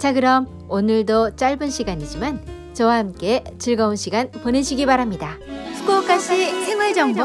자, 0.00 0.14
그럼 0.14 0.46
오늘도 0.70 1.36
짧은 1.36 1.68
시간이지만 1.68 2.42
저와 2.72 2.96
함께 2.96 3.44
즐거운 3.58 3.96
시간 3.96 4.30
보내시기 4.30 4.86
바랍니다. 4.86 5.36
후쿠오카시 5.74 6.64
생활 6.64 6.94
정보 6.94 7.20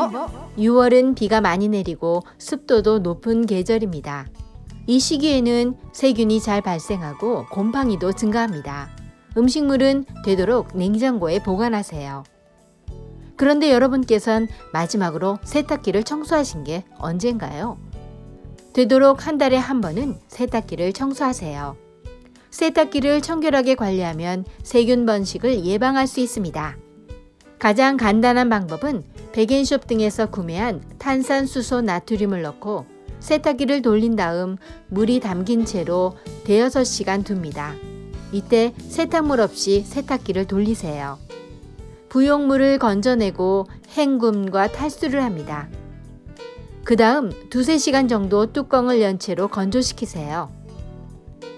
6월은 0.57 1.15
비가 1.15 1.39
많이 1.39 1.69
내리고 1.69 2.23
습도도 2.37 2.99
높은 2.99 3.45
계절입니다. 3.45 4.27
이 4.87 4.99
시기에는 4.99 5.77
세균이 5.93 6.41
잘 6.41 6.61
발생하고 6.61 7.45
곰팡이도 7.45 8.11
증가합니다. 8.11 8.89
음식물은 9.37 10.03
되도록 10.25 10.75
냉장고에 10.75 11.39
보관하세요. 11.39 12.23
그런데 13.37 13.71
여러분께선 13.71 14.49
마지막으로 14.73 15.39
세탁기를 15.45 16.03
청소하신 16.03 16.65
게 16.65 16.83
언젠가요? 16.97 17.77
되도록 18.73 19.27
한 19.27 19.37
달에 19.37 19.55
한 19.55 19.79
번은 19.79 20.17
세탁기를 20.27 20.91
청소하세요. 20.91 21.84
세탁기를 22.55 23.19
청결하게 23.19 23.75
관리하면 23.75 24.45
세균 24.63 25.05
번식을 25.05 25.65
예방할 25.65 26.07
수 26.07 26.21
있습니다. 26.21 26.77
가장 27.59 27.97
간단한 27.97 28.47
방법은 28.47 29.03
백엔숍 29.33 29.87
등에서 29.87 30.27
구매한 30.27 30.81
탄산수소 30.97 31.81
나트륨을 31.81 32.43
넣고 32.43 32.85
세탁기를 33.19 33.81
돌린 33.81 34.15
다음 34.15 34.55
물이 34.87 35.19
담긴 35.19 35.65
채로 35.65 36.15
대여섯 36.45 36.85
시간 36.85 37.25
둡니다. 37.29 37.73
이때 38.31 38.73
세탁물 38.77 39.41
없이 39.41 39.81
세탁기를 39.81 40.47
돌리세요. 40.47 41.19
부용물을 42.07 42.79
건져내고 42.79 43.67
헹굼과 43.97 44.71
탈수를 44.71 45.21
합니다. 45.21 45.67
그 46.85 46.95
다음 46.95 47.33
두세 47.49 47.77
시간 47.77 48.07
정도 48.07 48.53
뚜껑을 48.53 49.01
연 49.01 49.19
채로 49.19 49.49
건조시키세요. 49.49 50.64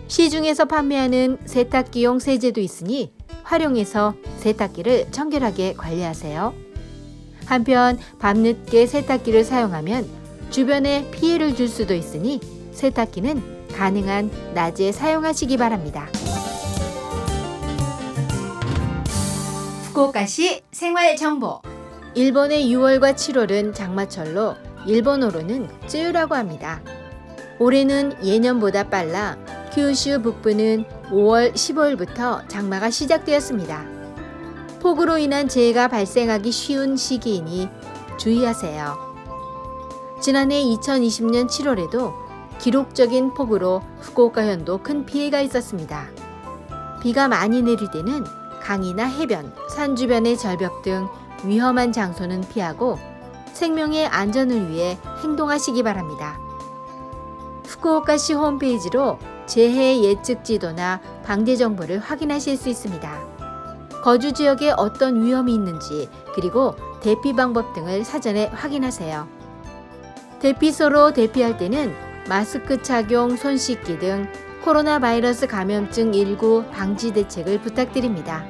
시중에서 0.07 0.65
판매하는 0.65 1.37
세탁기용 1.45 2.19
세제도 2.19 2.61
있으니 2.61 3.11
활용해서 3.43 4.15
세탁기를 4.37 5.11
청결하게 5.11 5.73
관리하세요. 5.73 6.53
한편 7.45 7.97
밤늦게 8.19 8.87
세탁기를 8.87 9.43
사용하면 9.43 10.07
주변에 10.49 11.09
피해를 11.11 11.55
줄 11.55 11.67
수도 11.67 11.93
있으니 11.93 12.39
세탁기는 12.71 13.67
가능한 13.73 14.31
낮에 14.53 14.91
사용하시기 14.91 15.57
바랍니다. 15.57 16.07
후쿠오카시 19.87 20.61
생활 20.71 21.15
정보 21.15 21.61
일본의 22.15 22.67
6월과 22.69 23.15
7월은 23.15 23.73
장마철로 23.73 24.55
일본어로는 24.85 25.69
쯔유라고 25.87 26.35
합니다. 26.35 26.81
올해는 27.59 28.23
예년보다 28.23 28.89
빨라 28.89 29.37
큐슈 29.77 30.23
북부는 30.23 30.85
5월 31.11 31.53
15일부터 31.53 32.49
장마가 32.49 32.89
시작되었습니다. 32.89 33.85
폭우로 34.79 35.19
인한 35.19 35.47
재해가 35.47 35.87
발생하기 35.87 36.51
쉬운 36.51 36.97
시기이니 36.97 37.69
주의하세요. 38.17 38.97
지난해 40.19 40.63
2020년 40.63 41.45
7월에도 41.47 42.11
기록적인 42.57 43.35
폭우로 43.35 43.83
후쿠오카현도 43.99 44.79
큰 44.79 45.05
피해가 45.05 45.41
있었습니다. 45.41 46.07
비가 47.03 47.27
많이 47.27 47.61
내릴 47.61 47.91
때는 47.91 48.23
강이나 48.63 49.05
해변, 49.05 49.53
산 49.69 49.95
주변의 49.95 50.39
절벽 50.39 50.81
등 50.81 51.07
위험한 51.43 51.91
장소는 51.91 52.41
피하고 52.49 52.97
생명의 53.53 54.07
안전을 54.07 54.71
위해 54.71 54.97
행동하시기 55.21 55.83
바랍니다. 55.83 56.39
후쿠오카시 57.67 58.33
홈페이지로 58.33 59.19
재해 59.47 60.03
예측 60.03 60.43
지도나 60.43 61.01
방제 61.25 61.55
정보를 61.55 61.99
확인하실 61.99 62.57
수 62.57 62.69
있습니다. 62.69 63.37
거주 64.03 64.31
지역에 64.31 64.71
어떤 64.77 65.23
위험이 65.23 65.55
있는지 65.55 66.09
그리고 66.35 66.75
대피 67.01 67.33
방법 67.33 67.73
등을 67.73 68.03
사전에 68.03 68.47
확인하세요. 68.47 69.27
대피소로 70.39 71.13
대피할 71.13 71.57
때는 71.57 71.93
마스크 72.29 72.81
착용, 72.81 73.35
손 73.35 73.57
씻기 73.57 73.99
등 73.99 74.27
코로나 74.63 74.99
바이러스 74.99 75.47
감염증 75.47 76.13
19 76.13 76.65
방지 76.71 77.11
대책을 77.13 77.61
부탁드립니다. 77.61 78.45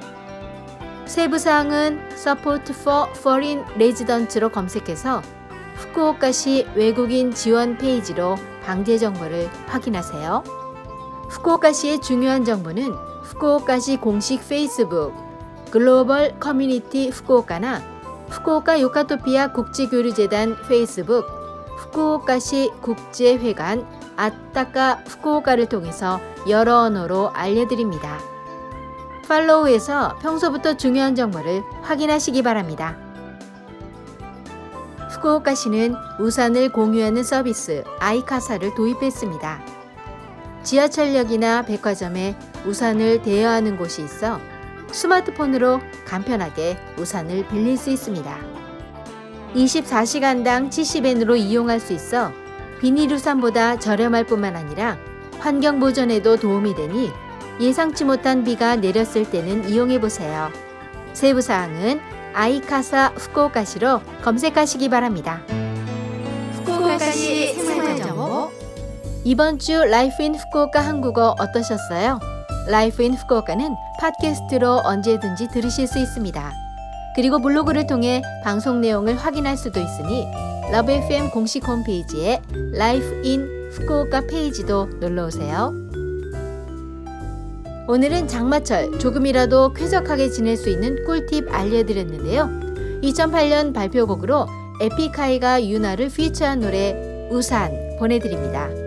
세부 1.06 1.38
사항은 1.38 2.00
Support 2.12 2.74
for 2.74 3.09
Foreign 3.12 3.63
Resident로 3.75 4.50
검색해서 4.50 5.22
후쿠오카시 5.75 6.68
외국인 6.75 7.31
지원 7.34 7.78
페이지로 7.78 8.36
방재 8.66 8.97
정보를 8.97 9.47
확인하세요. 9.68 10.66
후쿠오카시의 11.29 12.01
중요한 12.01 12.45
정보는 12.45 12.93
후쿠오카시 13.23 13.97
공식 13.97 14.47
페이스북 14.47 15.13
Global 15.72 16.40
Community 16.40 17.09
Fukuoka나 17.09 17.81
후쿠오카 18.29 18.81
요카토피아 18.81 19.53
국제교류재단 19.53 20.57
페이스북 20.67 21.25
후쿠오카시 21.77 22.71
국제회관 22.81 23.85
아따까 24.15 25.03
후쿠오카를 25.05 25.67
통해서 25.67 26.19
여러 26.49 26.77
언어로 26.79 27.29
알려드립니다. 27.33 28.17
팔로우에서 29.27 30.17
평소부터 30.21 30.77
중요한 30.77 31.13
정보를 31.13 31.61
확인하시기 31.83 32.41
바랍니다. 32.41 32.97
후쿠오카시는 35.11 35.95
우산을 36.19 36.71
공유하는 36.71 37.23
서비스 37.23 37.83
아이카사를 37.99 38.73
도입했습니다. 38.75 39.76
지하철역이나 40.67 41.61
백화점에 41.61 42.35
우산을 42.66 43.22
대여하는 43.22 43.78
곳이 43.78 44.03
있어 44.03 44.38
스마트폰으로 44.91 45.79
간편하게 46.05 46.78
우산을 46.97 47.47
빌릴 47.47 47.78
수 47.78 47.89
있습니다. 47.89 48.38
24시간당 49.56 50.67
70엔으로 50.69 51.38
이용할 51.38 51.79
수 51.79 51.94
있어 51.94 52.33
비닐 52.81 53.13
우산보다 53.13 53.79
저렴할 53.79 54.25
뿐만 54.25 54.57
아니라 54.57 54.97
환경 55.39 55.79
보존에도 55.79 56.35
도움이 56.35 56.75
되니 56.75 57.11
예상치 57.61 58.03
못한 58.03 58.44
비가 58.44 58.75
내렸을 58.75 59.29
때는 59.29 59.69
이용해 59.69 60.01
보세요. 60.01 60.50
세부 61.13 61.39
사항은 61.39 62.01
아이카사 62.33 63.13
후쿠오카시로 63.16 64.01
검색하시기 64.22 64.89
바랍니다. 64.89 65.41
후쿠오카시 66.66 67.53
생활정보 67.53 68.16
이번 69.27 69.59
주 69.59 69.83
Life 69.84 70.23
in 70.23 70.35
Fukuoka 70.35 70.79
한국어 70.79 71.35
어떠셨어요? 71.38 72.17
Life 72.69 73.03
in 73.03 73.13
Fukuoka는 73.13 73.75
팟캐스트로 73.99 74.83
언제든지 74.85 75.49
들으실 75.49 75.85
수 75.85 75.99
있습니다. 75.99 76.53
그리고 77.13 77.41
블로그를 77.41 77.88
통해 77.88 78.21
방송 78.45 78.79
내용을 78.79 79.17
확인할 79.17 79.57
수도 79.57 79.81
있으니 79.81 80.25
Love 80.72 80.94
FM 80.93 81.31
공식 81.31 81.67
홈페이지에 81.67 82.39
Life 82.72 83.22
in 83.25 83.69
후쿠오카 83.73 84.27
페이지도 84.27 84.85
놀러 85.01 85.25
오세요. 85.25 85.73
오늘은 87.89 88.29
장마철 88.29 88.97
조금이라도 88.97 89.73
쾌적하게 89.73 90.30
지낼 90.30 90.56
수 90.56 90.69
있는 90.69 91.03
꿀팁 91.03 91.53
알려드렸는데요. 91.53 92.50
2008년 93.03 93.73
발표곡으로 93.73 94.47
에픽하이가 94.80 95.65
윤하를 95.65 96.12
feature한 96.15 96.62
노래 96.62 97.27
우산 97.30 97.97
보내드립니다. 98.00 98.87